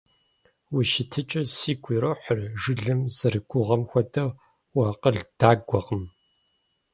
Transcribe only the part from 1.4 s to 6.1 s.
сигу ирохьыр, жылэм зэрагугъэм хуэдэу уакъыл дагуэкъым.